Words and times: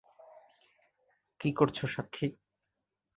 কি 1.41 1.49
করছ 1.51 1.77
সাক্ষী? 1.85 2.27